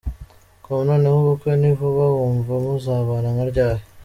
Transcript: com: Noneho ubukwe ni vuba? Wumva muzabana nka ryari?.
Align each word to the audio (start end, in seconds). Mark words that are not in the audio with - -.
com: 0.63 0.77
Noneho 0.87 1.17
ubukwe 1.21 1.51
ni 1.61 1.71
vuba? 1.77 2.05
Wumva 2.15 2.53
muzabana 2.63 3.29
nka 3.35 3.45
ryari?. 3.51 3.81